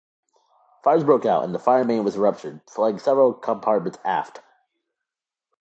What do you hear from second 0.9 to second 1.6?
broke out, and the